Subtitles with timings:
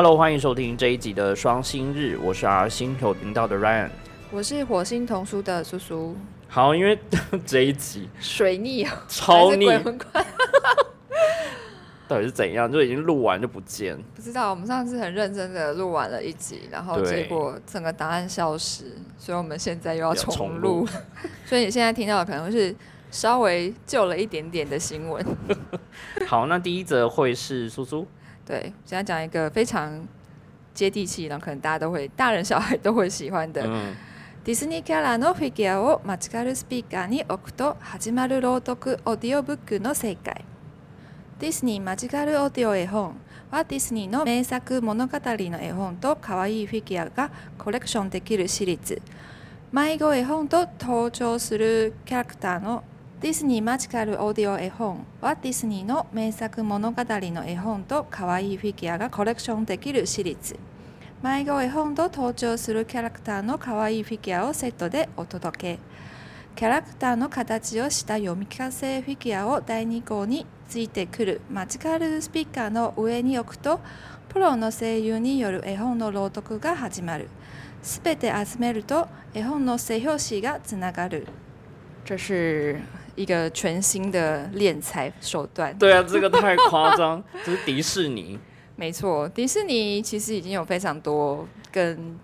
[0.00, 3.88] Hello，欢迎收听这一集的双星日，我是 R 星球频道的 Ryan。
[4.30, 6.16] 我是火星童书的苏苏，
[6.46, 6.96] 好，因为
[7.44, 9.66] 这一集水逆啊，超逆。
[9.66, 10.24] 还是鬼魂关。
[12.06, 18.84] 到底是怎样，就已经录完就不见，不知道，我们上次很认真的录完了一集，然后对结果整个答案消失，
[19.18, 20.88] 所以我们现在又要要重重录录。
[21.44, 22.72] 所以你现在听到的可能是
[23.10, 25.26] 稍微旧了一点点的新闻。
[26.24, 28.06] 好，那第一则会是苏苏，
[28.48, 30.08] 对，现在讲一个非常
[30.72, 33.62] 接地气，然后可能大家都会，大人小孩都会喜欢的。
[33.62, 33.94] 嗯，
[34.42, 40.46] ディズニーキャラのフィギュアをマジカルスピーカーに置くと始まる朗読オーディオブックの正解
[41.38, 43.16] ディズニーマジカルオーディオ絵本
[43.50, 49.02] はディズニーの名作物語の絵本と可愛いフィギュアがコレクションできるシリーズ
[49.70, 52.82] 迷子絵本と登場するキャラクターの
[53.20, 60.56] ディズニーマジカルオーディオ絵本はディズニーの名作物語の絵本と可愛いフィギュアがコレクションできるシリーズ。
[61.20, 65.78] 迷子絵本と登場するキャラクターの可愛いフィギュアをセットでお届け。
[66.54, 71.40] キャラクターの形をした読み聞かせフィギュアを第2号についてくる。
[71.50, 73.80] マジカルスピーカーの上に置くと
[74.28, 77.28] プロの声優による絵本の朗読が始まる。
[77.82, 81.26] すべて集めると絵本の正表紙がつながる。
[82.08, 82.80] 这是
[83.18, 85.76] 一个全新的敛财手段。
[85.76, 88.38] 对啊，这个太夸张， 这是迪士尼。
[88.76, 92.16] 没错，迪士尼其实已经有非常多跟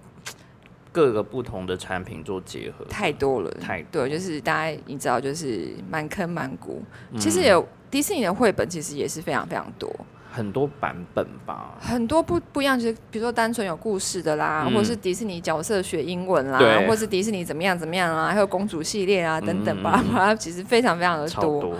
[0.92, 4.06] 各个不同的产品做结合，太多了，太多。
[4.06, 6.80] 对，就是大家你知道，就是满坑满谷。
[7.10, 7.18] 嗯。
[7.18, 9.92] 其实有迪士尼的绘本，其实也是非常非常多，
[10.34, 14.74] 很多版本吧，很多不不一样，就是比如说单纯有故事的啦，嗯。
[14.74, 16.88] 或者是迪士尼角色学英文啦，对。
[16.88, 21.61] 或是迪士尼怎么样怎么样啦，还有公主系列啊等等，嗯巴拉巴拉，其实非常非常的多。
[21.61, 21.77] 多，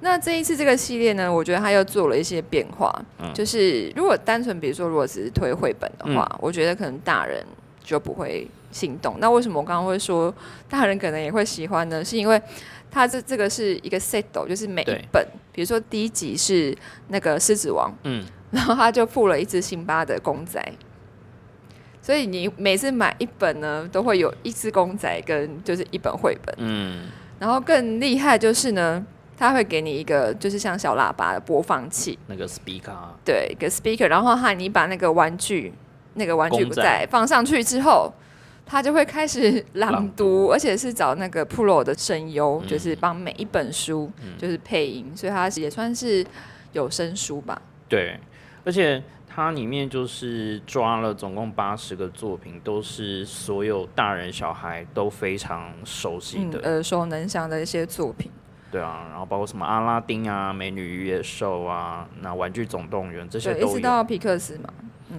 [0.00, 3.34] 那这一次这个系列呢，我觉得它又做了一些变化，嗯。
[3.34, 6.38] 就是如果单纯比如说如果只是推绘本的话，嗯。
[6.40, 7.44] 我觉得可能大人
[7.82, 9.16] 就不会心动。
[9.18, 10.32] 那为什么我刚刚会说
[10.68, 12.04] 大人可能也会喜欢呢？
[12.04, 12.40] 是因为
[12.90, 16.76] 它这这个是一个 set，就是每一本，比如说第一集是
[17.08, 20.62] 那个狮子王，嗯，然后他就附了一只辛巴的公仔。
[22.00, 26.54] 所以你每次买一本呢，都会有一只公仔跟就是一本绘本。
[26.58, 27.08] 嗯，
[27.40, 29.04] 然后更厉害就是呢，
[29.36, 35.72] 他会给你一个就是像小喇叭的播放器，那个 speaker 对，一个 speaker，然后哈，你把那个玩具
[36.14, 37.08] 那个玩具公仔仔。
[37.10, 38.12] 放上去之后，
[38.66, 46.26] 他就会开始朗朗读，而且是找那个 Pro 的声优，嗯就是帮每一本书就是配音，所以他也算是
[46.72, 47.62] 有声书吧。
[47.88, 48.18] 对，
[48.64, 58.30] 而且它里面就是抓了总共八十个作品，都是所有大人小孩都非常熟悉嗯的，，耳熟能详的一些作品。
[58.72, 63.74] 对啊，然后包括什么阿拉丁啊、美女与野兽啊、那玩具总动员这些对，一都有。
[63.76, 64.68] 直到皮克斯嘛，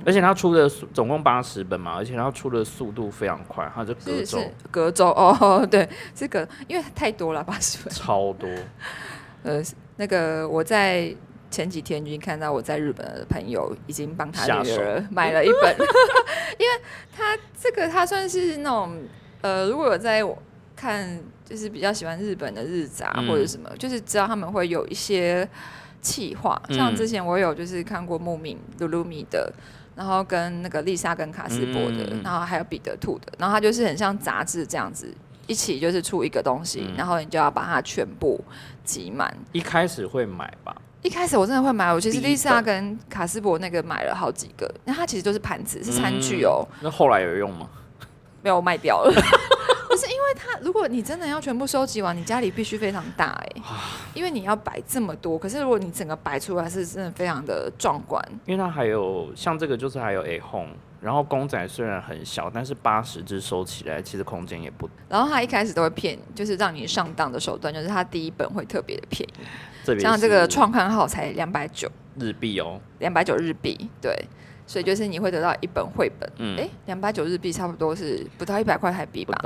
[0.05, 4.39] 而且他出的速总共八十本嘛，而且他出的速度非常快，他就隔周。
[4.69, 7.93] 隔周哦， 对，这个，因为太多了，八十本。
[7.93, 8.49] 超多。
[9.43, 9.61] 呃，
[9.95, 11.13] 那个我在
[11.49, 15.73] 前几天已经看到我在日本的朋友已经帮他女儿买了一本，
[16.59, 19.01] 因为他这个他算是那种
[19.41, 20.21] 呃，如果有在
[20.75, 23.27] 看就是比较喜欢日本的日杂嗯。
[23.27, 25.47] 或者什么，就是知道他们会有一些
[26.07, 29.51] 企划，像嗯之前我有就是看过木敏鲁鲁米的。
[29.97, 35.11] 然后跟那个丽莎跟卡斯伯的，嗯然后还有彼得兔的，然后它就是很像杂志这样子，
[35.47, 38.39] 一起就是出一个东西，嗯然后你就要把它全部
[38.83, 39.35] 集满。
[39.53, 47.67] 一开始会买吧，一开始我真的会买，我其实第一 Lisa 本跟卡斯伯那个买了好几个，那它其实都是盘子，是餐具哦，那后来有用吗？
[48.43, 49.11] 没有卖掉了。
[49.97, 53.61] 不是因为它，如果你真的要全部收集完，你家里必须非常大哎、
[54.13, 55.39] 因为你要摆这么多。
[55.39, 58.23] 可是如果你整个摆出来，是真的非常的壮观。
[58.45, 71.89] 因为它还有像这个就是还有 A home，然后公仔虽然很小，但是八十只收起来其实空间也不然后他一开始都会骗，就是让你上当的手段，就是他第一本会特别的便宜，像这个创刊号才两百九，
[72.19, 74.15] 日币哦，两百九日币，对。
[74.69, 79.39] 所以就是你会得到一本绘本，嗯哎、两百九日币差不多是不到一百块台币吧。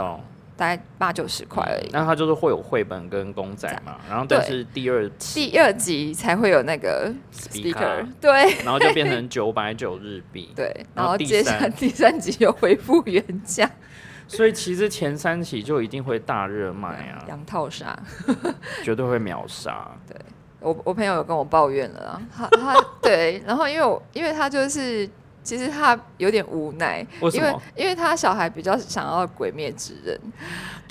[0.61, 1.89] 大概八九十块而已。
[1.91, 8.31] 那它就是会有绘本跟公仔嘛，然后但是第二期第二集才会有那个 speaker，speaker，对
[8.63, 10.51] 然后就变成九百九日币。
[10.55, 13.67] 对，然后接下来三第三集又恢复原价，
[14.27, 17.97] 所以其实前三期就一定会大热卖啊，羊套杀。
[18.85, 19.89] 绝对会秒杀。
[20.07, 20.15] 对
[20.59, 25.09] 我我朋友有跟我抱怨了啊，他他对，然后因为我因为他就是
[25.43, 27.55] 其实他有点无奈，因为？
[27.75, 30.15] 因为他小孩比较想要《鬼灭之刃》，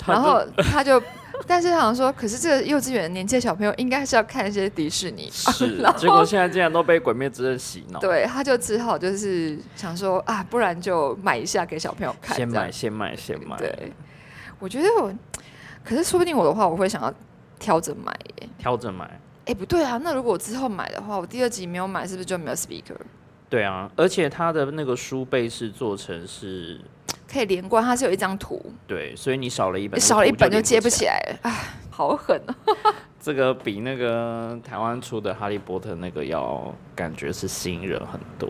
[0.05, 1.01] 然后 他就
[1.47, 7.99] 但是他想说，可是这个幼稚园的年纪的小朋友应该是要看一些迪士尼， 是然，结果现在竟然都被《鬼灭之刃》洗脑。
[7.99, 13.55] 对，他就只好就是想说啊，不然就买一下给小朋友看，先买，先买，先买。
[13.57, 13.91] 对，
[14.59, 15.13] 我觉得我，
[15.83, 17.13] 可是说不定我的话，我会想要
[17.57, 18.11] 挑着买
[18.41, 18.49] 耶。
[18.57, 19.09] 挑着买。
[19.45, 22.97] 哎，不对啊，那如果我之后买的话，我第二集没有买，是不是就没有 speaker？
[23.51, 26.79] 对啊，而且它的那个书背是做成是，
[27.27, 31.51] 可以连贯，它是有一张图，对，所以你少了一本，少了一本就就接不不起来了，哎，
[31.91, 32.55] 好狠啊！
[33.19, 38.49] 这个比那个台湾出的《哈利波特》那个要感觉是吸引人很多。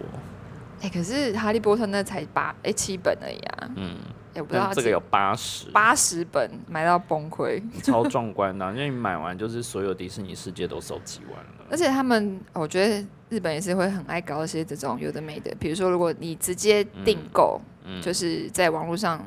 [0.82, 3.98] 哎，可是哈利波特那才八哎七本而已啊，嗯，
[4.36, 11.61] 哎，我不知道但这个有八十，八十本买到崩溃，超壮观的啊、因为你买完就是所有迪士尼世界都收集完了。
[11.72, 19.26] 而且他们我觉得日本也是会很爱搞一些这种有的没的，比如说如果你直接订购，嗯，就是在网络上，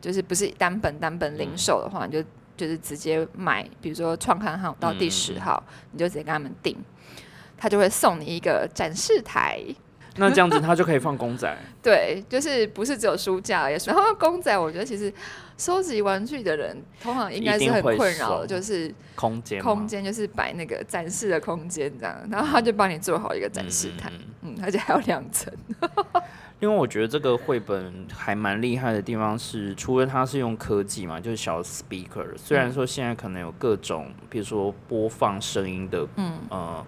[0.00, 2.24] 就是不是单本单本零售的话，你就
[2.56, 6.76] 就是直接买，比如说创刊号到第十嗯号，你就直接跟他们订，
[7.58, 9.62] 他就会送你一个展示台。
[10.18, 11.56] 那这样子他就可以放公仔。
[11.82, 13.76] 对，就是不是只有书架而已。
[13.86, 15.12] 然后公仔，我觉得其实
[15.56, 24.12] 收集玩具的人通常应该是很困扰的，就是空间空间就是摆那个展示的空间这样，然后他就帮你做好一个展示台，
[24.42, 25.52] 嗯，而且还有两层。
[26.60, 36.86] 因为我觉得这个绘本还蛮厉害的地方是，除了它是用科技嘛，就是小 speaker，虽然说现在可能有各种，比如说播放声音的，嗯呃，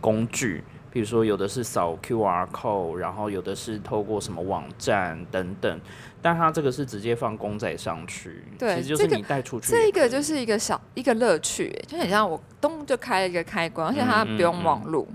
[0.00, 5.80] 工具，比如说有的是扫 QR code，然后有的是透过什么网站等等，
[6.20, 15.08] 但它这个是直接放公仔上去，对其实就是你带出去这个就是一个小一个乐趣，就很像我咚就开了一个开关，而且它不用网路。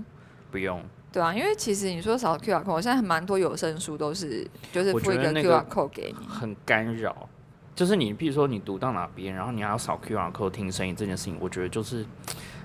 [0.50, 0.82] 不用，
[1.12, 6.26] 对啊，因为其实你说扫 QR code，我现在蛮多有声书都是就是我附一个 QR code 给你。
[6.26, 7.28] 很干扰。
[7.76, 12.04] 就是你，比如说你读到哪边，然后你还要扫 QR code 听声音这件事情，我觉得就是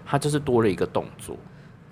[0.03, 1.37] 它就是多了一个动作，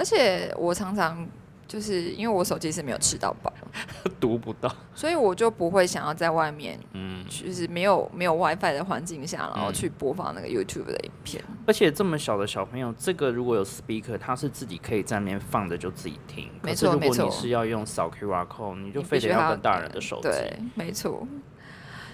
[0.01, 1.23] 而且我常常
[1.67, 3.53] 就是因为我手机是没有吃到饱，
[4.19, 4.75] 读不到。
[4.95, 11.43] 所以我就不会想要在外面，嗯，就是没有没有 WiFi 的环境下，然后嗯去播放那个 YouTube 的影片。
[11.67, 16.49] 而且这么小的小朋友，这个如果有 speaker，他是自己可以在那边放着就自己听。
[16.63, 20.23] 没错，没错如果你是要用扫 QR code，你就非得要跟大人的手机。
[20.23, 21.27] 对，没错。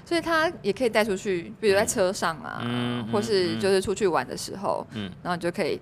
[0.03, 5.81] 所以他也可以带出去，比如在车上啊，嗯嗯或是嗯就是出去玩的时候，嗯然后你就可以咚，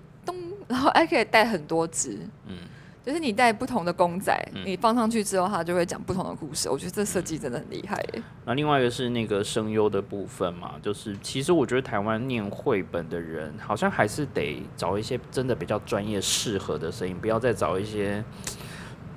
[0.68, 2.56] 然后还可以带很多只，嗯
[3.04, 6.68] 就是你带不同的公仔，嗯你放上去之后，它就会讲不同的故事。
[6.68, 8.22] 我觉得这设计真的很厉害耶。
[8.44, 18.24] 那另外一个是那个声优的部分嘛，就是其实我觉得台湾念绘本的人，好像还是得找一些真的比较专业适合的声音，不要再找一些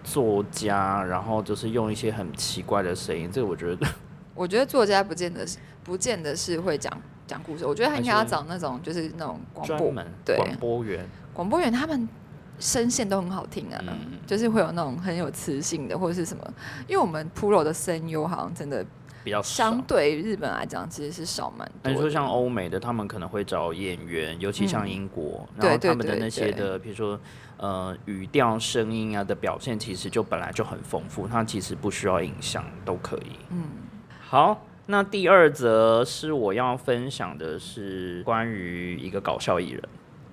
[0.03, 3.27] 作家，然后就是用一些很奇怪的声音。
[3.31, 3.87] 这个我觉得
[4.35, 12.07] 我觉得作家不见得是不见得是会讲讲故事，我觉得他应该要找那种就是那种广播门对广播员，广播员，他们
[12.59, 16.43] 声线都很好听啊，嗯就是会有那种很有磁性的或者是什么。
[16.87, 18.85] 因为我们 Pro 的声优好像真的
[19.23, 19.81] 比较相。
[19.83, 27.17] 对于日本来讲，其实是少蛮多你说像欧美的，他们可能会找演员，尤其像英国，然后他们的那些的，比如说
[27.57, 33.37] 呃语调、声音啊的表现，其实就本来就很丰富，它其实不需要影像都可以。
[33.51, 33.63] 嗯，
[34.19, 39.83] 好，那第二则是我要分享的是关于一个搞笑艺人。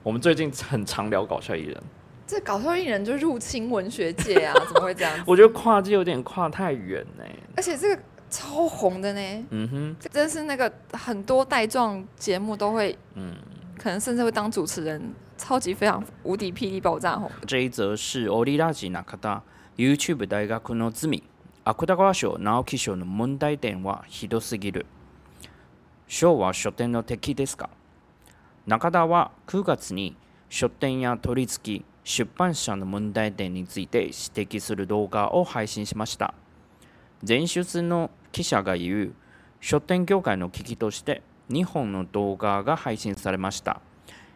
[0.06, 1.78] 我们最近很常聊搞笑艺人，
[2.26, 5.24] 这搞笑艺人就入侵文学界啊， 怎么会这样子？
[5.28, 7.24] 我觉得跨界有点跨太远呢、
[7.56, 13.36] 而且这个超红的呢，嗯哼，这真是那个很多带状节目都会，嗯，
[13.78, 17.30] 可能甚至会当主持人，超级非常无敌霹雳爆炸红。
[17.46, 19.42] 这一则是オリラジ中田
[19.78, 21.24] YouTube 大学のズミ
[21.64, 24.86] 芥川賞直木賞の問題点はひどすぎる
[26.08, 27.70] 賞は書店の敵ですか
[28.67, 30.17] 中田は9月に
[30.49, 36.35] 書店や取り付き出版社の問題点について指摘する動画を配信しました。
[37.27, 39.15] 前出の記者が言う
[39.61, 43.81] 書店業界の危機として2本の動画が配信されました。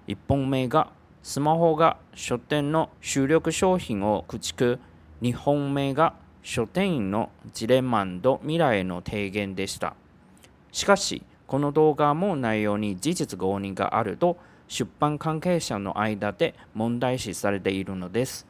[0.06, 0.92] 1本目が
[1.25, 4.78] スマホが書店の主力商品を駆逐。
[5.22, 9.96] 2本目が書店員のジレンマンド未来への提言でした。
[10.70, 14.37] しかしこの動画も内容に事実誤認があると
[14.69, 18.47] 出版関係者の間で問題視されているのです。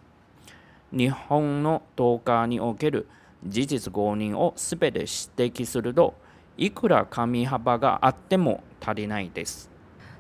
[0.93, 3.09] 日本の動画における
[3.47, 5.09] 事実誤認をすべて指
[5.55, 6.13] 摘すると
[6.59, 9.71] いくら紙幅があっても足りないです。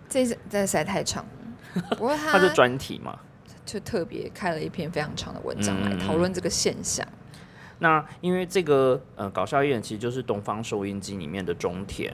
[0.08, 1.22] 这这这实在太长。
[1.74, 3.18] 了，不过 是专题嘛。
[3.66, 5.98] 就特别开了一篇非常长的文章嗯。
[5.98, 7.06] 来讨论这个现象。
[7.80, 12.12] 那因为这个呃搞笑艺人其实就是东方收音机里面的中田，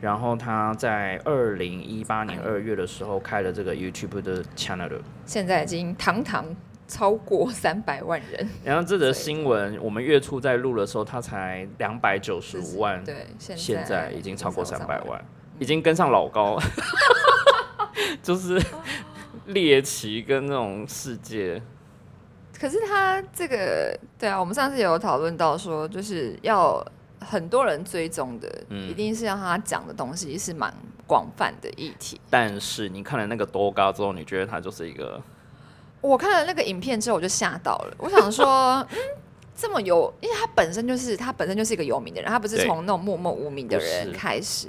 [0.00, 6.46] 然后他在二零一八年二月的时候开了这个 YouTube 的 channel，现在已经堂堂
[6.86, 15.08] 超过三百万人，然后这则新闻我们月初在录的时候，他才两百九十五万，对，现现在已经超过三百万。
[15.08, 15.24] 万，
[15.58, 16.56] 已经跟上老高，
[18.22, 18.56] 就是
[19.46, 21.60] 猎奇跟那种世界。
[22.60, 26.84] 可是他这个，对啊，我们上次有讨论到说，就是要
[27.20, 30.72] 很多人追踪的，嗯一定是要他讲的东西是蛮
[31.06, 32.20] 广泛的议题。
[32.28, 35.20] 但是你看了那个多高之后，你觉得他就是一个
[36.00, 37.94] 我看了那个影片之后，我就吓到了。
[37.98, 38.98] 我想说， 嗯，
[39.56, 44.68] 这么有，因为他本身就是他本身就是一个有名的人，他不是从那种默默无名的人开始。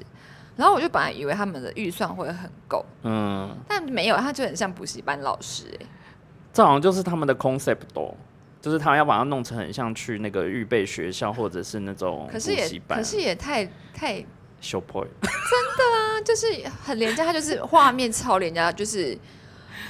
[0.56, 5.86] 然后我就本来以为他们的预算会很够，嗯，但没有，他就很像补习班老师、欸，
[6.52, 8.14] 这好像就是他们的 concept 哦，
[8.62, 12.98] 就是他要把它弄成很像去那个预备学校或者是那种补可是也习班。
[12.98, 14.16] 可是也太太
[14.62, 16.48] show point，啊，就是
[16.84, 19.18] 很廉价，他就是画面超廉价，就是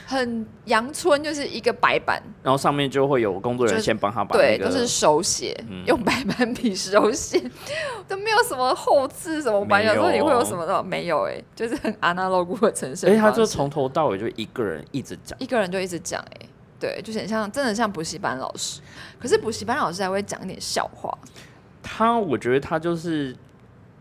[0.06, 5.84] 很阳春，就是一个白板，然后上面就会有工作人就是员先帮他把对，那个都是手写，嗯。
[5.88, 7.42] 用白板笔手写，
[8.08, 9.60] 都没有什么后置什么。
[9.60, 16.46] 我本来想说你会有什么的，没有哎、就是很 analog 的呈现而且他就从头到尾就一个人一直讲，一个人就一直讲哎、
[16.80, 18.82] 对，就是很像真的像补习班老师，
[19.20, 21.16] 可是补习班老师还会讲一点笑话，
[21.84, 23.36] 他我觉得他就是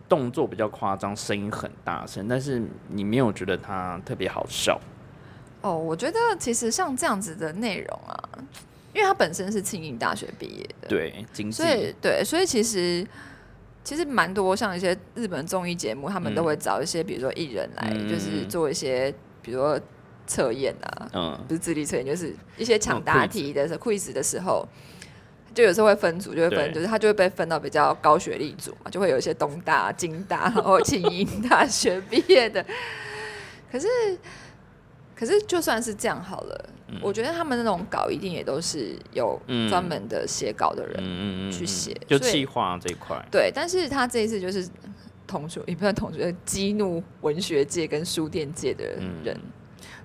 [0.08, 4.80] 动作比较夸张，声音很大声，但是你没有觉得他特别好笑。
[5.60, 8.16] 哦，我觉得其实像这样子的内容啊，
[8.94, 13.04] 因为他本身是庆应大学毕业的，对，所以对，所以其实
[13.82, 19.78] 其实蛮多像一些日本综艺节目，他们都会找一些比如说艺人来，嗯就是做一些比如说
[20.28, 24.64] 测验啊，嗯，不是智力测验，就是一些抢嗯答题的时候 quiz 的时候。
[25.54, 32.64] 就有时候会分组，就会分，就是他就会被分到比较高学历组嘛，就会有一些东大、京大，然后庆英大学毕业的。
[33.72, 33.88] 可是，
[35.16, 36.70] 可是就算是这样好了，
[37.02, 43.20] 我觉得他们那种稿一定也都是有嗯专门的写稿的人，嗯嗯嗯，去写就计划这一块。
[43.28, 44.68] 对，但是他这一次就是
[45.26, 48.84] 同学，也不算同学，激怒文学界跟书店界的
[49.24, 49.36] 人。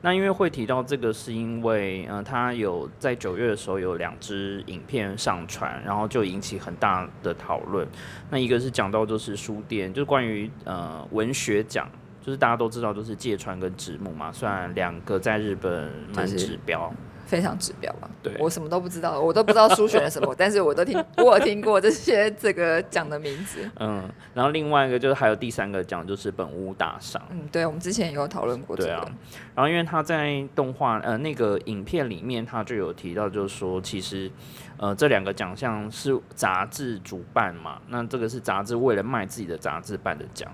[0.06, 7.88] 那因为会提到这个，是因为呃，他有在九月的时候有两支影片上传，然后就引起很大的讨论。
[8.30, 11.90] 那一个是讲到就是书店，就是关于呃文学奖，
[12.22, 16.94] 就是大家都知道就是芥川跟直木嘛，虽然两个在日本蛮就是指标，
[17.34, 18.08] 非常指标吧？
[18.22, 23.68] 对我什么都不知道，我都不知道书选了什么， 但是我都听，我有听过这些这个奖的名字。
[23.80, 27.20] 嗯，然后另外一个就是还有第三个奖就是本屋大赏。
[27.32, 28.90] 嗯，对，我们之前也有讨论过这个。
[28.90, 29.12] 对啊，
[29.56, 34.32] 然后因为他在动画呃那个影片里面，他就有提到，就是说其实
[34.78, 40.52] 呃这两个奖项是杂志主办嘛，那这个是杂志为了卖自己的杂志办的奖，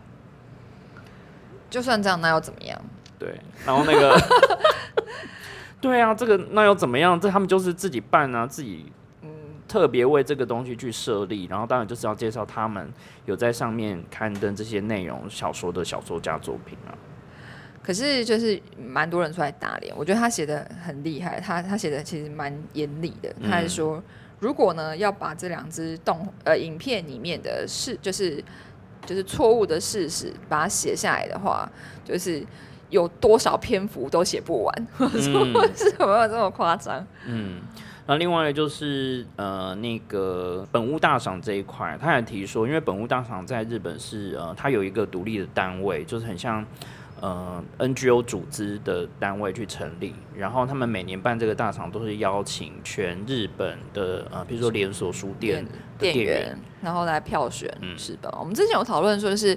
[1.69, 2.81] 就算这样，那又怎么样？
[3.19, 4.17] 对，然后那个
[5.81, 7.19] 对啊，这个那又怎么样？
[7.19, 9.29] 这他们就是自己办啊，自己嗯，
[9.67, 12.91] 特别为这个东西去设立，然后当然就是要介绍他们
[13.25, 16.91] 有在上面刊登这些内容小说的小说家作品啊。
[17.81, 23.33] 可是就是蛮多人出来打脸，我觉得他写的很厉害，他他写的其实蛮严厉的。
[23.41, 24.03] 他还说，
[24.39, 28.43] 如果呢要把这两支动呃影片里面的事，就是
[29.05, 31.67] 就是错误的事实，把它写下来的话，
[32.03, 32.45] 就是
[32.89, 34.87] 有多少篇幅都写不完。
[34.97, 37.05] 我说嗯为什么有这么夸张？
[37.27, 37.61] 嗯，
[38.07, 46.65] 那另外就是呃，那个本屋大赏这一块，他也提说，因为本屋大赏在日本是呃，它有一个独立的单位，就是很像
[47.21, 58.35] 呃 NGO 组织的单位去成立，然后他们每年办这个大赏都是邀请全日本的呃，比如说连锁书店的店店员，员，然后来票选嗯是吧？
[58.39, 59.55] 我们之前有讨论说是。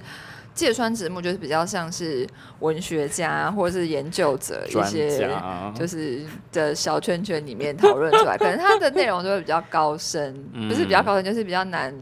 [0.54, 2.26] 芥川直木就是比较像是
[2.60, 5.30] 文学家或者是研究者一些，
[5.74, 10.68] 就是的小圈圈里面讨论出来，可能它的内容就会比较高深，嗯。
[10.68, 11.94] 不是比较高深，就是比较难，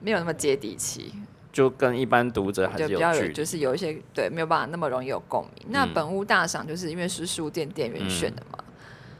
[0.00, 1.12] 没有那么接地气，
[1.52, 3.12] 就跟一般读者还就是比较。
[3.28, 5.66] 就是有一些对没有办法那么容易有共鸣。
[5.70, 8.58] 那嗯本屋大赏就是因为是书店店员选的嘛，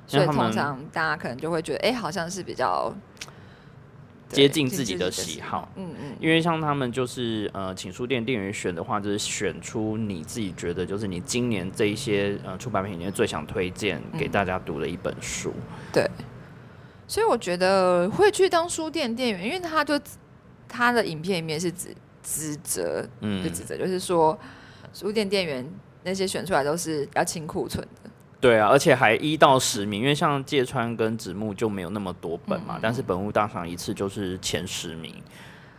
[0.07, 3.32] 所以通常大家可能就会觉得，哎、好像是比较对
[4.33, 6.17] 接近自己的喜喜好，嗯嗯。
[6.19, 15.53] 因为像他们就是呃，请书店店员选的话，就是选出你自己觉得就是你今年这一些呃出版品里面最想推荐给大家读的一本书。
[15.93, 16.09] 对，
[17.07, 20.01] 所以我觉得会去当书店店员，因为他就
[20.69, 24.39] 他的影片里面是指指责，嗯就指责就是说
[24.93, 25.69] 书店店员
[26.05, 28.02] 那些选出来都是要清库存的，
[28.43, 35.15] 对啊，而且还一到十名，因为像芥川跟直木就没有那么多本嘛，但是本屋大赏一次就是前十名。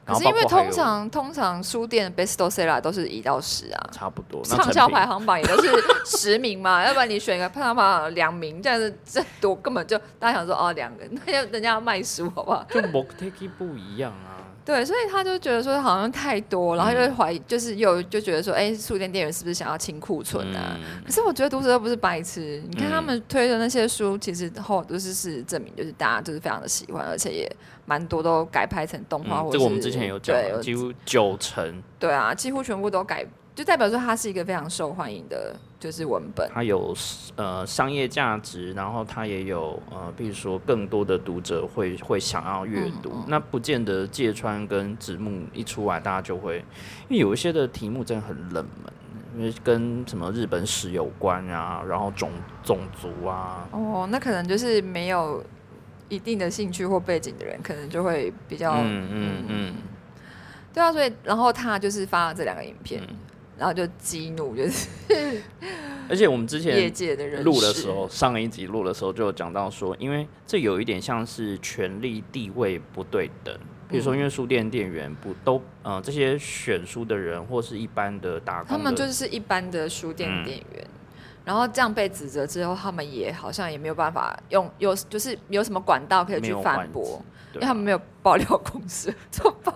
[0.06, 5.70] 可是因为通常通常书店 best seller 都是一到十啊，差不多畅销排行榜也都是
[6.06, 12.66] 十名嘛， 要不然你选一个排行榜两名，这样子这多根本就大家想说哦两个，那要人家要卖书好不好？
[12.70, 14.33] 就 k t 不一样啊。
[14.66, 20.78] 对，所以他就觉得说好像太多，然后又怀疑，就是又就觉得说，哎，书店店员是不是想要清库存啊？
[21.06, 27.56] 可是我觉得读者又不是白痴，你看他们推的那些书，其实后都是事实证明，就是大家就是非常的喜欢，而且也
[27.86, 31.84] 蛮多都改拍成动画，或者这个我们之前有讲，几乎九成。
[32.00, 33.26] 对啊，几乎全部都改。
[33.56, 36.50] 就代表说它是一个非常受欢迎的，就是文本。
[36.54, 36.96] 它有
[37.36, 43.12] 呃商业价值，然后它也有呃，比如说更多的读者会会想要阅读。
[43.28, 46.60] 那不见得芥川跟子木一出来，大家就会，
[47.10, 48.94] 因为有一些的题目真的很冷门，
[49.36, 52.32] 因为跟什么日本史有关啊，然后种
[52.64, 53.68] 种族啊。
[53.72, 55.44] 哦，那可能就是没有
[56.08, 59.76] 一定的兴趣或背景的人，可能就会比较嗯嗯嗯。
[60.74, 63.04] 对啊，所以然后他就是发了这两个影片。
[63.58, 64.88] 然后就激怒，就是，
[66.10, 73.56] 而且我们之前业界的人录的时候，上一集录的时候就有讲到说，因为这有一点像是权力地位不对等，
[73.90, 80.88] 比如说因为书店店员不都，呃，这些选书的人或是一般的打工，他们就是一般的书店店员，
[81.46, 87.22] 然后这样被指责之后，他们也好像也没有办法用有就是有什么管道可以去反驳。
[87.54, 89.72] 因为他们没有爆料公司做爆，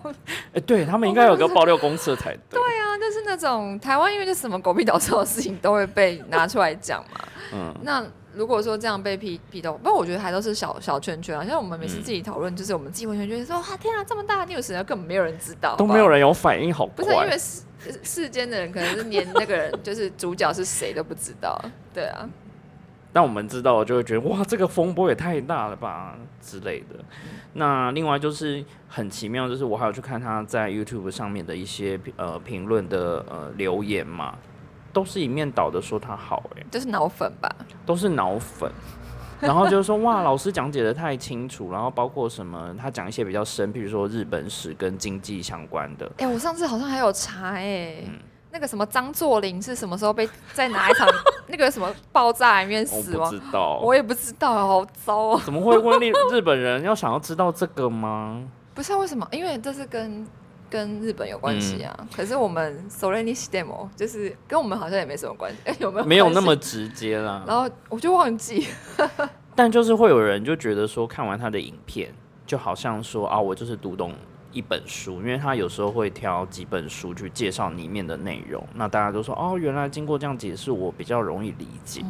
[0.51, 2.59] 哎，对他们应该有个爆料公司才对。
[2.59, 7.19] 对啊，就是那种台湾，因为就什么狗屁倒灶的事情都会被拿出来讲嘛。
[7.53, 8.03] 嗯，那
[8.37, 11.43] 如果说这样被批批斗，不过我觉得还都是小小圈圈啊。
[11.43, 17.63] 像我们每次自己讨论，就是我们自己完全觉得说，哇，天啊，这么大的 news，根本没有人知道，都没有人有反应，好不是因为世
[18.03, 21.59] 世间的人可能是连那个人就是主角是谁都不知道，
[21.93, 22.29] 对啊。
[23.13, 27.03] 但我们知道，就会觉得哇，这个风波也太大了吧之类的。
[27.53, 34.35] 那另外就是很奇妙，就是我还有去看他在 YouTube 上面的一些呃评论的呃留言嘛，
[34.97, 37.55] 都是一面倒的说他好哎，都是脑粉吧？
[37.85, 38.71] 都是脑粉，
[39.39, 46.11] 然后就是说哇，老师讲解的太清楚，然后包括什么，他讲一些比较深，比如说日本史跟经济相关的。
[46.17, 47.97] 哎，我上次好像还有查哎。
[48.49, 51.07] 那个什么张作霖是什么时候被在哪一场
[51.45, 53.27] 那个什么爆炸里面死亡？
[53.27, 55.41] 我不知道，我也不知道，好糟哦！
[55.45, 58.41] 怎么会问日日本人要想要知道这个吗？
[58.73, 59.27] 不是为什么？
[59.31, 60.25] 因为这是跟
[60.69, 62.07] 跟日本有关系啊。
[62.15, 66.05] 可是我们 Soleni Demo 就是跟我们好像也没什么关系，哎， 有没有？
[66.05, 67.43] 没有那么直接啦。
[67.47, 68.67] 然后我就忘记，
[69.55, 72.13] 但就是会有人就觉得说，看完他的影片，
[72.45, 74.13] 就好像说啊，我就是读懂。
[74.53, 82.01] 一本书，因为他有时候会挑几本书去介绍里面的内容，那大家都说哦，原来经过这样解释，我比较容易理解。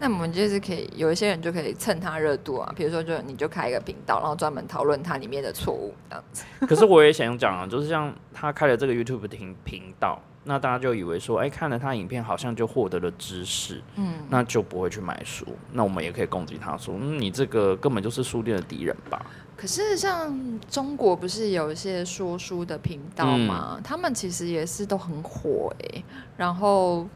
[0.00, 6.44] 那我们就是可以有一些人就可以蹭他热度啊，比如说就你就开一个频道，然后专门讨论它里面的错误这样子。
[6.66, 15.46] 可是我也想讲啊，就是像他开了这个 YouTube 频频道，那大家就以为说，哎，看了他影片好像就获得了知识，嗯，那就不会去买书。
[15.72, 19.24] 那我们也可以攻击他说，嗯，你这个根本就是书店的敌人吧。
[19.56, 20.36] 可是像
[20.68, 23.80] 中国不是有一些说书的频道吗？
[23.84, 26.02] 他们其实也是都很火哎。
[26.36, 27.08] 然后，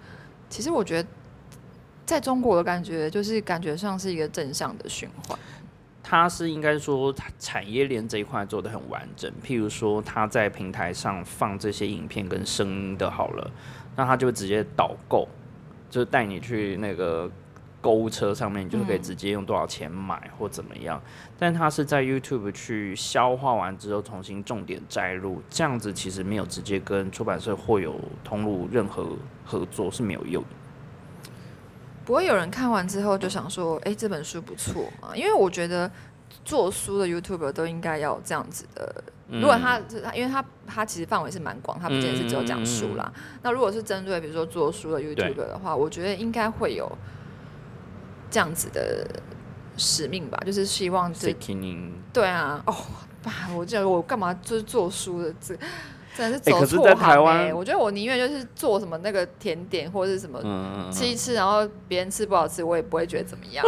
[0.49, 1.09] 其实我觉得
[2.09, 5.39] 在中国的感觉就是感觉上是一个正向的循环。
[6.03, 9.31] 它是应该说产业链这一块做的很完整。
[9.45, 13.51] 譬如说他在平台上放这些影片跟声音的好了，
[13.95, 15.29] 那他就直接导购，
[15.91, 17.31] 就带你去那个。
[17.81, 21.01] 购物车上面，就可以直接用多少钱买或怎么样，
[21.39, 27.95] 但它是在 YouTube 去消化完之后重新重点摘录，这样子其实没有直接跟出版社或有
[28.25, 30.43] 通路任何合作是没有用。
[32.09, 35.15] 不会有人看完之后就想说，哎，这本书不错嘛？
[35.15, 35.91] 因为我觉得
[36.43, 39.05] 做书的 YouTuber 都应该要这样子的。
[39.31, 43.13] 如果他他，因为他他其实范围是蛮广，他不仅是只有讲书啦。
[43.43, 46.91] 那如果是针对比如说做书的 YouTuber 的话，我觉得应该会有。
[48.31, 49.07] 这样子的
[49.79, 51.33] 使命吧，就是希望这
[52.13, 52.77] 对啊，哦，
[53.23, 55.57] 爸，我觉得我干嘛就是做书的，这
[56.17, 57.55] 真的是走错行哎！
[57.55, 60.41] 我觉得我宁愿就是做什么那个甜点或者是什么
[60.93, 63.65] 吃一吃，然后别人吃不好吃，我也不会觉得怎么样。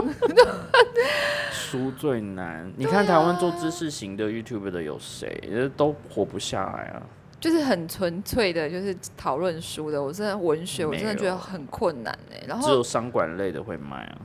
[1.52, 7.02] 书最难，你看台湾做知识型的 YouTube 的有谁，都活不下来啊！
[7.38, 12.42] 就是很纯粹的，就是讨论书的，我真的文学，我真的觉得很困难哎。
[12.46, 14.18] 然后只有商管类的会卖啊。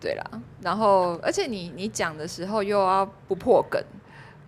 [0.00, 0.24] 对啦，
[0.62, 3.82] 然后而且你你讲的时候又要不破梗，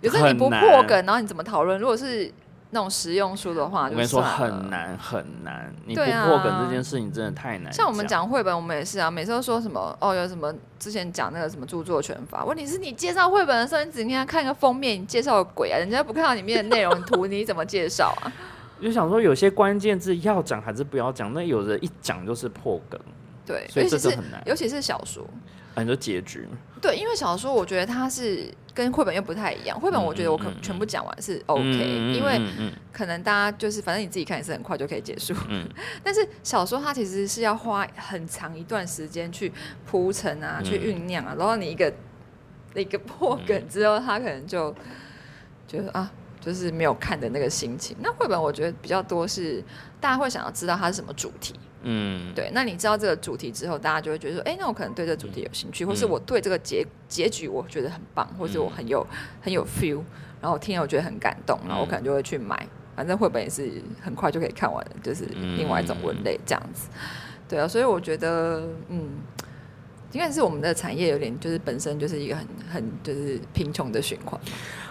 [0.01, 1.79] 有时候你不破梗，然后你怎么讨论？
[1.79, 2.33] 如果是
[2.74, 4.70] 那种实用书的话，我跟你说很。
[4.70, 7.70] 难很难，你不破梗这件事情真的太难。
[7.70, 18.32] 像我们，讲绘本，我们也是啊，每次都说什么哦，有什么之前讲那个什么著作权法，问题是你介绍绘本的时候，你只给他看个封面，你介绍个鬼啊，人家不看到里面的内容图，你怎么介绍啊？
[18.80, 22.98] 就想说有些关键字要讲还是不要讲，那有的一讲就是破梗，
[23.44, 24.42] 对，所以这就很难。
[24.46, 25.22] 尤其是小说，
[25.74, 26.48] 很多结局，
[26.80, 32.40] 对，因为小说我觉得它是跟绘本又不太一样，绘本我觉得我可全部讲完是 OK，、嗯因为
[32.92, 35.68] 可能大家就是反正你自己看也是很快就可以结束，嗯。
[36.04, 39.52] 但是小说它其实是要花很长一段时间去
[39.87, 40.64] 铺陈啊，嗯。
[40.64, 41.92] 去酝酿啊，然后你一个
[42.74, 44.74] 一个破梗之后，他可能就
[45.66, 46.11] 觉得啊。
[46.44, 47.96] 就是没有看的那个心情。
[48.00, 49.62] 那绘本我觉得比较多是
[50.00, 52.51] 大家会想要知道它是什么主题，嗯，对。
[52.53, 59.07] 那你知道这个主题之后，大家就会觉得说，哎、那我可能对这个主题有兴趣，或是嗯我对这个结结局我觉得很棒，或是我很有
[59.40, 60.01] 很有 feel，
[60.40, 62.66] 然后我听了我觉得很感动，然后我可能就会去买。
[62.95, 65.25] 反正绘本也是很快就可以看完的，就是
[65.57, 66.88] 另外一种文类这样子。
[67.49, 69.09] 对啊，所以我觉得，嗯，
[70.12, 74.40] 应该是我们的产业有点就是本身就是一个很很就是贫穷的循环，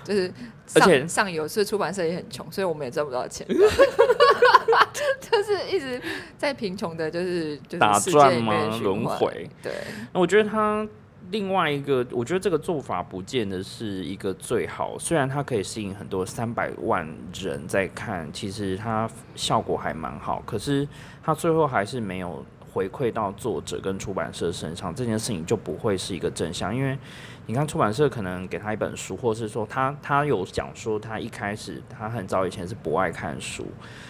[0.03, 0.31] 就是
[0.75, 6.01] 而且上上游是出版社也很穷，所以我们也赚不到钱， 就是一直
[6.37, 9.49] 在贫穷的，就是就是打转吗轮回。
[9.61, 9.71] 对，
[10.11, 10.87] 那我觉得他
[11.29, 20.85] 另外一个，我觉得这个做法不见得是一个最好，虽然它可以吸引很多三百万人在看，其实它效果还蛮好，可是
[21.23, 26.97] 它最后还是没有回馈到作者跟出版社身上，这件事情就不会是一个正向，因为
[27.45, 33.67] 你看出版社可能给他一本书，或是说他他有讲说他一开始他很早以前是不爱看书，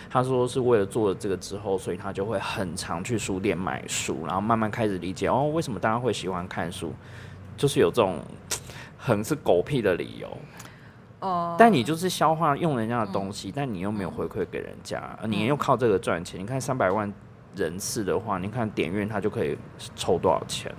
[0.09, 6.93] 他说是为了做了这个之后，所以他就会很常去书店买书，然后慢慢开始理解哦，为什么大家会喜欢看书，
[7.57, 8.19] 就是有这种
[8.97, 10.37] 很是狗屁的理由。
[11.21, 16.39] 哦、但你就是消化用人家的东西，但你又没有回馈给人家，呃你又靠这个赚钱。
[16.39, 17.13] 你看三百万
[17.55, 19.57] 人次的话，你看点阅他就可以
[19.95, 20.73] 抽多少钱？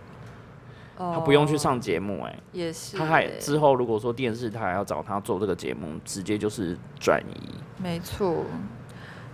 [0.97, 7.55] 他不用去上节目、哎，也是欸，他还之后如果说电视台要找他做这个节目，直接就是转移。
[7.79, 8.45] 没错，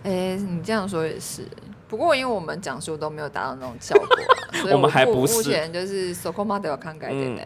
[0.05, 1.47] 哎、你这样说也是。
[1.87, 7.43] 不过，因为我们讲述都没有达到那种效果啊、 所以我们还不是目前就是 so c o m a 有看改点呢，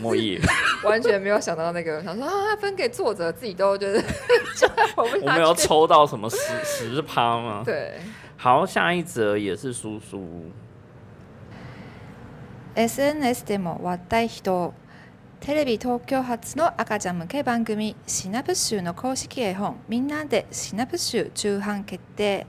[0.00, 0.40] 莫言，
[0.84, 4.02] 完全没有想到那个，想说啊，分给作者自己都就是
[4.96, 5.54] 我们有。
[5.54, 7.62] 抽到什么十十趴吗？
[7.64, 7.98] 对
[8.38, 10.20] 好，下一则也是叔叔
[12.74, 14.74] ，SNS でも割ったい人
[15.40, 22.46] テレビ東京発の赤ちゃん向け番組「シナプッシュ」の公式絵本「みんなでシナプッシュ」中版決定。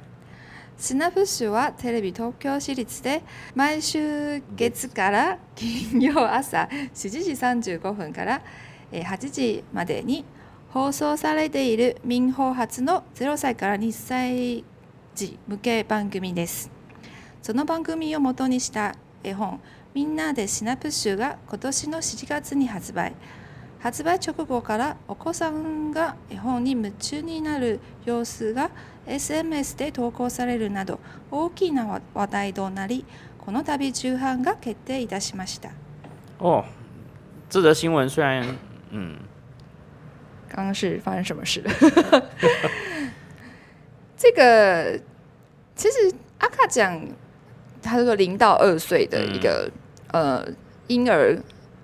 [0.78, 3.24] シナプッシュはテレビ東京市立で
[3.56, 7.10] 毎週月から金曜朝7
[7.64, 8.42] 時35分から
[8.92, 10.24] えー8時までに
[10.70, 14.64] 放送されている民放発の0歳から2歳
[15.18, 16.70] 児向け番組です。
[17.42, 19.60] その番組を元にした絵本
[19.96, 23.14] 「みんなでシナプシュ」が今年の7月に発売。
[23.80, 28.70] 発売直後からお子さんが絵本に夢中になる様子が
[29.08, 31.00] SMS で投稿されるなど
[31.32, 33.04] 大きな話話題となり
[33.40, 35.72] この度重版が決定いたしました。
[36.40, 36.64] 哦，
[37.50, 38.46] 这则新闻虽然
[38.92, 39.18] 嗯，
[40.48, 41.62] 刚刚是发生什么事？
[41.62, 41.72] 了？
[44.18, 45.00] 这个
[45.78, 47.00] 其实阿卡讲，
[47.82, 49.72] 他说零到二岁的一个、
[50.12, 50.46] 呃
[50.88, 51.38] 婴儿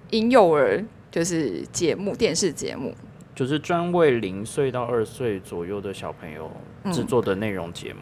[0.09, 2.93] 婴幼儿就是节目电视节目，
[3.35, 6.49] 就是专为零岁到二岁左右的小朋友
[6.91, 7.99] 制作的内容节目。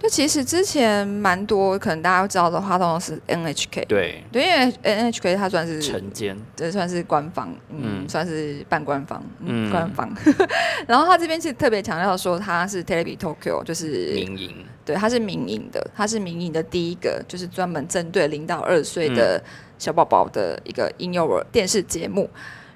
[0.00, 3.86] 就其实之前蛮多，可能大家知道的话，通常是 NHK。
[3.86, 8.08] 对，对，因为 NHK 它算是晨间，这算是官方，嗯，嗯。
[8.08, 9.70] 算是半官方，嗯，嗯。
[9.70, 10.12] 官方。
[10.88, 19.42] 然后他这边是特别强调说，他是 Telebi Tokyo，就是民营，对，它是民营的，它是民营的第一个，就是专门针对零到二岁的
[19.78, 22.28] 小宝宝的一个婴幼儿电视节目。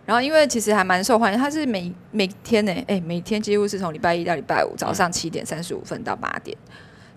[0.04, 6.56] 然后，因为其实还蛮受欢迎，它是每每天呢，哎，每天几乎是从礼拜一到礼拜五早上七点三十五分到八点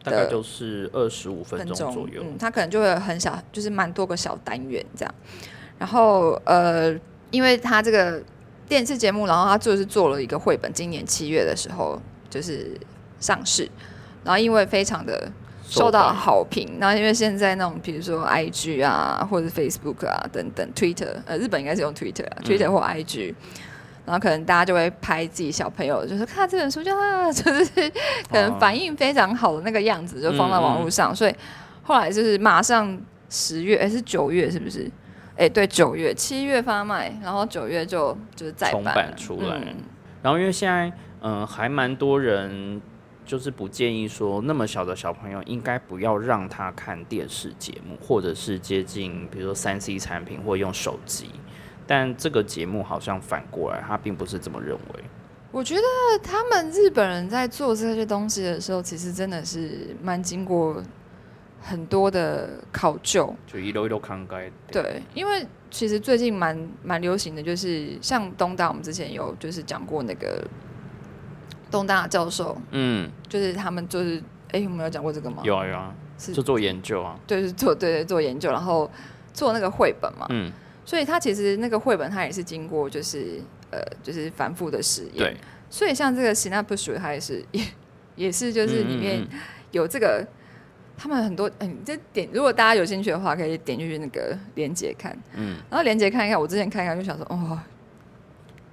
[0.03, 2.23] 大概就是二十五分钟左右。
[2.25, 5.15] 嗯，它可能就会很小，就是蛮多个小单元这样。
[5.77, 6.91] 然后呃，
[7.29, 8.19] 因为它这个
[8.67, 12.75] 电视节目，然后它就是做了一个绘本，今年七月的时候就是
[13.19, 13.69] 上市，
[14.23, 15.31] 然后因为非常的
[15.63, 23.35] 受到好评，然后因为现在那种比如说 IG 啊，或者 Facebook 啊等等，Twitter 呃，日本应该是用 Twitter 啊、t w i t t e r 或 IG。
[24.05, 27.89] 然后可能大家就会拍自己小朋友，就是看这本书就啊， 就是
[28.27, 31.15] 可能反应非常好的那个样子，就放到网络上。
[31.15, 31.35] 所以
[31.83, 34.89] 后来就是马上十月，哎是九月是不是？
[35.37, 39.75] 哎对，九月七月发卖，然后九月就就是再重版版出来嗯
[40.23, 42.81] 然后因为现在嗯、还蛮多人
[43.29, 51.29] 就是不建议说那么小的小朋友应该不要让他看电视节目，或者是接近比如说三 C 产品或用手机。
[51.85, 55.03] 但这个节目好像反过来，他并不是这么认为。
[55.51, 55.81] 我觉得
[56.23, 60.81] 他们日本人在做这些东西的时候，其实真的是蛮经过
[61.61, 63.31] 很多的考究。
[63.45, 70.43] 就一路一路看该对，因为其实最近蛮蛮流行的，就是像东大，我们之前有就是讲过那个
[71.71, 75.41] 东大教授，嗯，就是他们就是哎，我们有讲过这个吗？
[75.43, 77.19] 有啊有啊，是就做研究啊。
[77.27, 78.89] 对，是做对对做研究，然后
[79.33, 80.25] 做那个绘本嘛。
[80.29, 80.51] 嗯，
[80.85, 85.17] 所以他其实那个绘本他也是经过就是呃就是反复的实验。
[85.17, 85.37] 对，
[85.69, 87.63] 所以像这个 s y n a p s 它也是 也
[88.15, 89.27] 也是就是里面
[89.71, 90.25] 有这个。
[91.01, 96.37] 他们很多，嗯，这点如果大家有兴趣的话，可以点进去那个链接看，嗯，然后链接看一看。
[96.37, 97.57] 我之前看一看就想说，哦，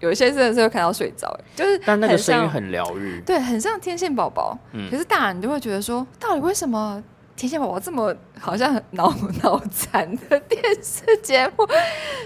[0.01, 3.21] 有一些真的是会看到睡着，哎就是但那个声音很疗愈。
[3.25, 4.59] 对，很像天线宝宝。
[4.73, 7.03] 嗯可是大人就会觉得说，到底为什么
[7.35, 11.67] 天线宝宝这么好像很脑脑残的电视节目，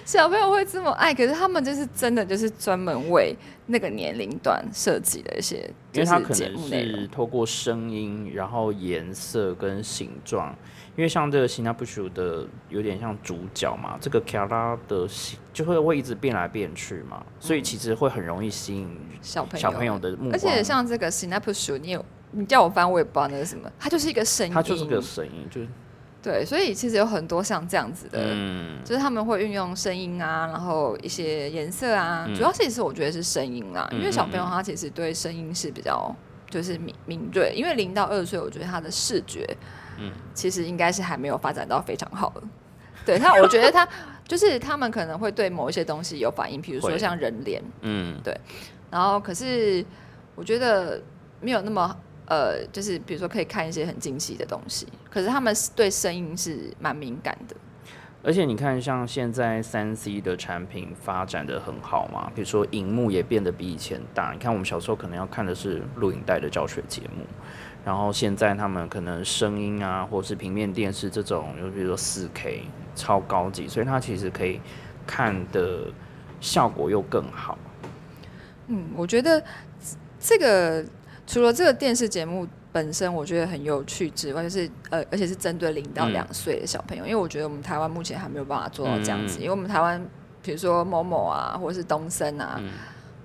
[0.05, 1.13] 小朋友会这么爱？
[1.13, 7.09] 可是他们就是真的就是专门为那个年龄段设计的一些，就是因为它可能节目是。
[7.09, 10.55] 透过声音，然后颜色跟形状，
[10.97, 18.89] 因为像这个新加坡鼠的有点像主角嘛，这个卡拉的形就会会一直变来变去嘛，所以其实会很容易吸引
[19.23, 20.33] 小朋友，小朋友的目光。
[20.33, 25.69] 而且像这个 Snap 鼠，你有你叫我翻，我也不知道那是什么，它就是一个声音，它就是个声音，就是
[26.23, 28.79] 对，所以其实有很多像这样子的，嗯。
[28.85, 32.35] 就是他们会运用声音啊，然后一些颜色啊，嗯。
[32.35, 36.15] 主要其实我觉得是声音啦，因为小朋友他其实对声音是比较
[36.51, 39.47] 就是敏敏锐，因为零到二岁，我觉得他的视觉，
[40.01, 42.43] 嗯其实应该是还没有发展到非常好的。
[43.07, 43.87] 对他，我觉得他
[44.27, 48.37] 就是他们可能会对某一些东西有反应，比如说像人脸，嗯对
[48.91, 49.85] 然后可是
[50.35, 51.03] 我觉得
[51.41, 57.57] 没有那么呃，就是比如说可以看一些很惊喜的东西，可是他们对声音是蛮敏感的。
[58.23, 64.31] 而且你看，像现在三 C 的产品发展的很好嘛，比如说荧幕也变得比以前大。
[64.33, 67.25] 你看我们小时候可能要看的是录影带的教学节目，
[67.85, 72.63] 然后现在他们可能声音啊，或是平面电视这种，就比如说四 K
[72.95, 74.61] 超高级，所以它其实可以
[75.07, 75.87] 看的
[76.41, 77.59] 效果又更好。
[78.69, 79.43] 嗯，我觉得
[80.19, 80.85] 这个
[81.27, 90.01] 除了这个电视节目本身我觉得很有趣之外，就是呃，而且是针对零到嗯两岁的小朋友，因为我觉得我们台湾目前还没有办法做到这样子，嗯因为我们台湾
[90.43, 92.71] 比如说某某啊，或者是东森啊，嗯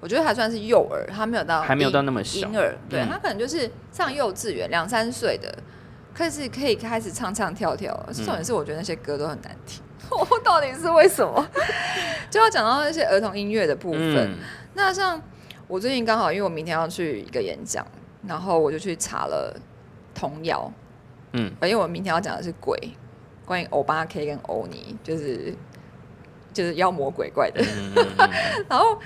[0.05, 2.47] 我觉得还算是幼儿，他没有到还没有到那么小。
[2.47, 5.51] 婴儿，对、嗯他可能就是上幼稚园两三岁的，
[6.13, 11.43] 可是可以开始唱唱跳跳，嗯重点是我觉得那些歌都很难听， 我到底是为什么？
[12.29, 14.15] 就要讲到那些儿童音乐的部分。
[14.15, 14.37] 嗯。
[14.75, 15.19] 那像
[15.67, 17.83] 我最近刚好，因为我明天要去一个演讲，
[18.27, 19.59] 然后我就去查了
[20.13, 20.71] 童谣，
[21.31, 21.51] 嗯。
[21.61, 22.77] 呃，因为我明天要讲的是鬼，
[23.43, 25.55] 关于欧巴 K 跟欧尼，就是
[26.53, 27.63] 就是妖魔鬼怪的。
[28.69, 28.99] 然后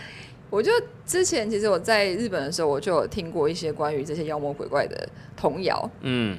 [0.50, 0.72] 我就
[1.06, 5.08] 之前其实我在日本的时候，我就有听过一些关于这些妖魔鬼怪的
[5.38, 6.38] 童谣，嗯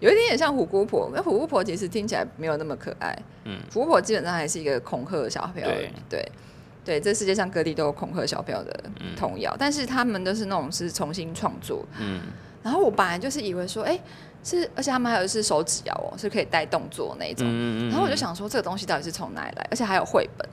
[0.00, 6.32] 有一点点像虎姑婆，那虎姑婆其实听起来没有那么可爱，嗯虎姑婆基本上还是一个恐吓小朋友的，对对
[6.84, 11.84] 对，这世界上各地都有恐吓小朋友的嗯童谣，但是他们都是那种是重新创作。
[12.00, 12.20] 嗯
[12.64, 13.98] 然后我本来就是以为说，哎、
[14.44, 17.44] 是，而且他们还有是手指谣哦，是可以带动作那一种。
[17.44, 19.66] 嗯嗯，然后我就想说，这个东西到底是从哪里来？
[19.68, 20.48] 而且还有绘本。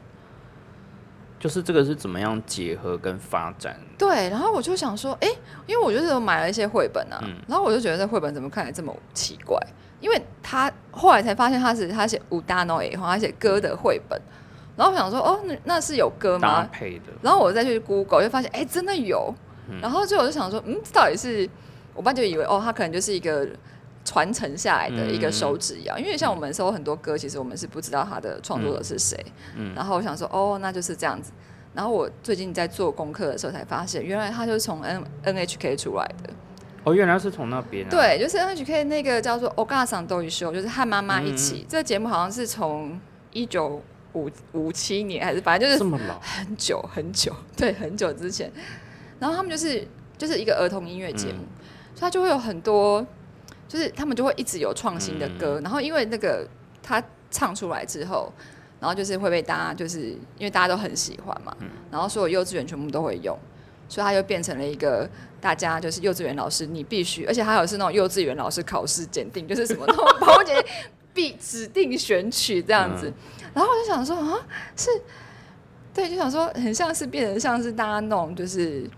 [1.40, 3.80] 就是这个是怎么样结合跟发展？
[3.98, 5.28] 对，然后我就想说，哎、
[5.66, 9.58] 因为我就是有买了一些绘本啊，嗯然后我就觉得这绘本怎么看起来这么奇怪？
[10.02, 14.22] 因为他后来才发现他是他写五大 no 以后，他写歌的绘本，
[14.76, 16.70] 然后我想说，哦，那那是有歌吗搭吗？
[16.72, 19.34] 配的，然后我再去 Google 就发现，哎、真的有。
[19.82, 21.48] 然后就我就想说，嗯，这到底是
[21.94, 23.48] 我爸就以为哦，他可能就是一个
[24.10, 29.16] 传承下来的一个手指谣，因为像我们收很多歌，其实我们是不知道它的创作者是谁。
[29.56, 31.32] 嗯然后我想说，哦，那就是这样子。
[31.76, 36.34] 然后我最近在做功课的时候才发现，原来他就是从 N NHK 出来的。
[36.86, 41.60] 哦，原来是从那边、啊。，对，就是 NHK 那个叫做《o g a s a n 都一秀，就是和妈妈一起。
[41.60, 43.00] 嗯这个节目好像是从
[43.32, 43.80] 一九
[44.14, 46.20] 五五七年还是反正就是这么老。
[46.20, 48.52] 很久很久，对，很久之前。
[49.20, 51.60] 然后他们就是就是一个儿童音乐节目，嗯
[51.94, 53.06] 所以它就会有很多，
[53.70, 55.62] 就是他们就会一直有创新的嗯歌。
[55.64, 56.46] 然后因为那个
[56.84, 57.02] 他
[57.32, 58.34] 唱出来之后，
[58.82, 63.38] 然后就是会被大家就是因为大家都很喜欢嘛，嗯然后所有幼稚园全部都会用，
[63.88, 70.66] 所以他就变成了一个大家就是幼稚园老师你必须，而且还有是那种幼稚园老师考试检定，就是什么那种保护节
[71.14, 73.14] 必指定选曲这样子。
[73.54, 74.40] 然后我就想说啊，
[74.76, 74.90] 是，
[75.94, 78.90] 对，就想说很像是变成像是大家那种就是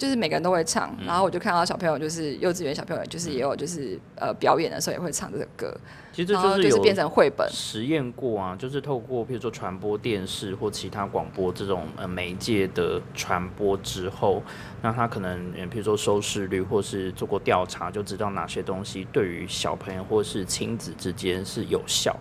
[0.00, 5.76] 就是每个人都会唱，然后我就看到小朋友，就是幼稚园小朋友，就是也有就是呃表演的时候也会唱这个歌，
[6.10, 7.46] 其实就是变成绘本。
[7.50, 14.42] 实验过啊，就是透过譬如说传播电视或其他广播这种呃媒介的传播之后，
[14.80, 22.18] 那他可能呃譬如说收视率或是做过调查，就知道哪些东西对于小朋友或是亲子之间是有效。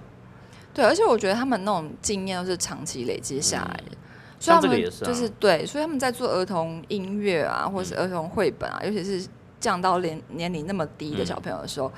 [0.74, 3.98] 对，而且我觉得他们那种经验都是长期累积下来的，
[4.40, 9.28] 所以他们就是对，所以他们在做儿童音乐啊，或是儿童绘本啊，尤其是
[9.60, 11.92] 降到年年龄那么低的小朋友的时候，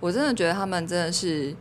[0.00, 1.54] 我真的觉得他们真的是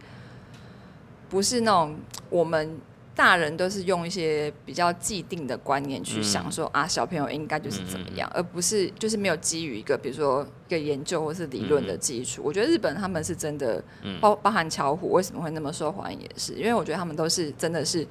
[1.29, 1.95] 不是那种
[2.29, 2.79] 我们。
[3.15, 12.41] 大人都是用一些比较既定的观念去想说、啊，小朋友应该就是怎么样，而不是就是没有基于一个比如说一个研究或是理论的基础。
[12.43, 13.83] 我觉得日本他们是真的，
[14.19, 18.03] 包包含巧虎为什么会那么受欢迎，也是因为我觉得他们都是真的是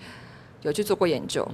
[0.60, 1.44] 有去做过研究，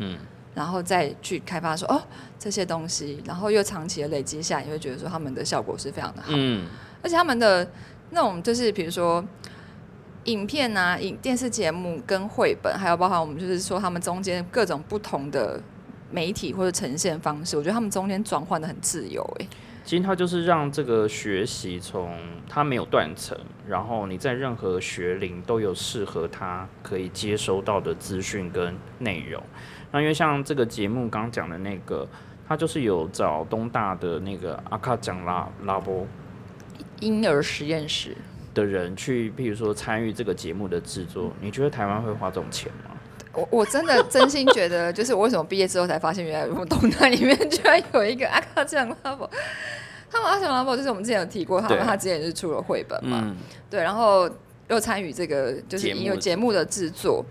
[0.59, 2.03] 然后再去开发说哦
[2.39, 6.69] 这些东西，然后又长期的累积下，你会觉得说他们的效果是非常的好，嗯，
[7.03, 7.67] 而且他们的
[8.11, 9.25] 那种就是比如说。
[10.25, 15.59] 影片啊，影电视节目跟绘本，还有包含我们就是说他们中间各种不同的
[16.11, 19.49] 媒体或者呈现方式，我觉得他们中间转换的很自由、欸，
[19.89, 22.15] 其实它就是让这个学习从
[22.47, 23.35] 它没有断层，
[23.67, 29.43] 然后你在任何学龄都有适合他可以接收到的资讯跟内容。
[29.91, 32.07] 那因为像这个节目刚讲的那个，
[32.47, 36.07] 它就是有找东大的那个阿卡讲拉拉波
[37.01, 38.15] 婴儿实验室。
[38.53, 42.91] 的人去，譬如说参与这个节目的制作，你觉得台湾会花这种钱吗？
[43.33, 49.17] 我我真的真心觉得，就是我为什么毕业之后才发现，原来我们东大里面居然有一个阿卡酱拉
[50.23, 53.37] 阿卡酱拉宝就是我们之前有提过，他他之前是出了绘本嘛，嗯，
[53.71, 54.29] 对，然后
[54.69, 57.25] 又参与这个就是节目音乐节目的制作。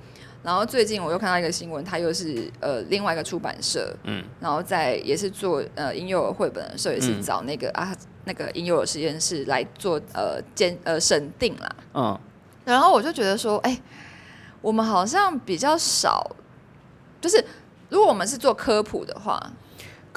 [0.44, 7.22] 然后最近我又看到一个新闻，他又是呃另外一个出版社，嗯，然后在也是做呃婴幼儿绘本的时候，也是嗯。
[7.22, 11.76] 找那个、啊那个婴幼儿实验室来做呃监呃审定啦。
[11.94, 12.20] 嗯，
[12.64, 13.82] 然后我就觉得说，哎、
[14.62, 16.30] 我们好像比较少，
[17.20, 17.44] 就是
[17.90, 19.42] 如果我们是做科普的话，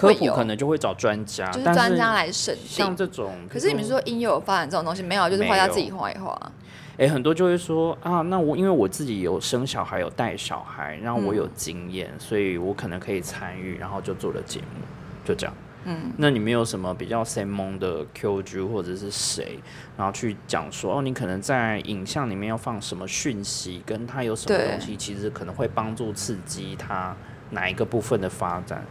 [0.00, 2.66] 科普可能就会找专家，就是专家来审定。
[2.66, 6.52] 像这种，可是你们说婴幼儿发展这种东西，没有，就是画家自己画一画。
[6.96, 14.84] 诶，很多就会说啊，那我因为我自己有生小孩，有带小孩，然后我嗯有经验，所以我可能可以参与，然后就做了节目，
[15.24, 15.54] 就这样。
[15.84, 19.58] 嗯，那你们有什么比较 o n 的 QG 或者是谁，
[19.96, 27.16] 然后去讲说哦，你可能在影像里面要放什么讯息，跟他有什么东西，其实可能会帮助刺激他
[27.48, 28.84] 哪一个部分的发展，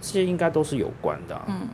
[0.00, 1.68] 这些应该都是有关的、嗯，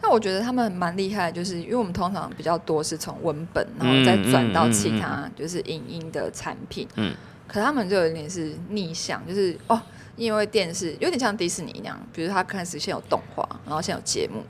[0.00, 6.88] 但我觉得他们蛮厉害，就是因为我们通常比较多是从文本，然后再转到其他就是影音的产品。
[6.96, 7.14] 嗯，
[7.46, 9.80] 可他们就有点是逆向，就是哦，
[10.16, 14.42] 因为电视有点像迪士尼那样，比如他开始先有动画，然后先有节目，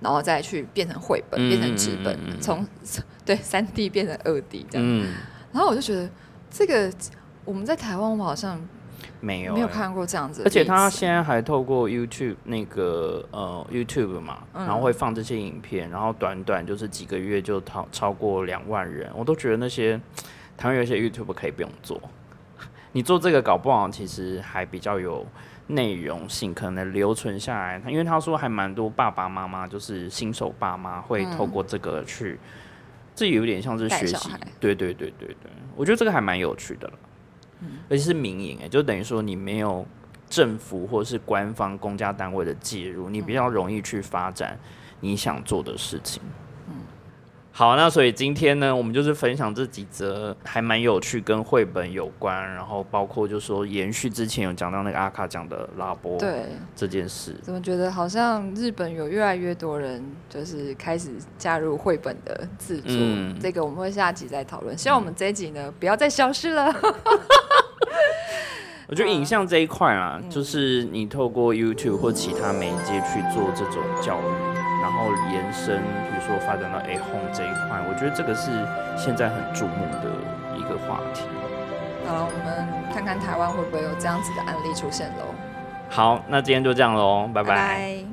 [0.00, 2.40] 然后再去变成绘本，嗯变成纸本嗯嗯嗯，嗯。
[2.40, 2.66] 从
[3.24, 4.86] 对三 D 变成二 D 这样。
[4.86, 5.12] 嗯，
[5.52, 6.08] 然后我就觉得
[6.50, 6.92] 这个
[7.44, 8.60] 我们在台湾，我们好像
[9.20, 14.66] 没有、欸没有看过这样子而且他现在还透过 YouTube 那个呃 YouTube 嘛，嗯。
[14.66, 20.00] 然后会放这些影片，然后短短就是几个月就超超过两万人，我都觉得那些
[20.56, 22.00] 台湾有些 YouTube 可以不用做，
[22.92, 25.26] 你做这个搞不好其实还比较有
[25.66, 27.80] 内容性，可能留存下来。
[27.86, 32.40] 因为他说还蛮多爸爸妈妈就是新手爸妈会透过这个去，
[33.14, 36.94] 这有点像是学习对对对对对，我觉得这个还蛮有趣的了。
[37.88, 39.86] 而且是民营，哎，就等于说你没有
[40.28, 44.58] 政府或是官方公家单位的介入，你比较容易去发展
[45.00, 46.22] 你想做的事情。
[47.52, 56.44] 好，那所以今天呢，我们就是分享这几则还蛮有趣，跟绘本有关，然后包括就说延续之前有讲到那个阿卡讲的拉波对。
[56.74, 62.96] 这件事，怎么觉得好像日本有越来越多人就是开始加入绘本的制作？
[62.96, 64.78] 嗯这个我们会下集再讨论。
[64.78, 66.72] 希望我们这一集呢不要再消失了。
[68.86, 74.49] 我觉得影像这一块啊，就是你透过 YouTube 或其他媒介去做这种教育，
[74.80, 78.50] 然后延伸，比如说发展到 A Home 这一块，我觉得这个是
[78.96, 80.10] 现在很注目的
[80.56, 81.22] 一个话题。
[82.06, 85.34] 好了，我们看看台湾会不会有这样子的案例出现喽。
[85.88, 88.09] 好，那今天就这样喽，拜拜拜拜